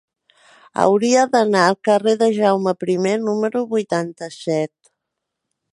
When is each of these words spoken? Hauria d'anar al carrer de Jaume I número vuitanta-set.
Hauria 0.83 1.25
d'anar 1.35 1.65
al 1.73 1.77
carrer 1.89 2.15
de 2.23 2.31
Jaume 2.39 2.75
I 2.95 3.15
número 3.27 3.63
vuitanta-set. 3.77 4.95